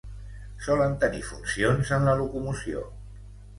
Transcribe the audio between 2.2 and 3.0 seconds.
locomoció.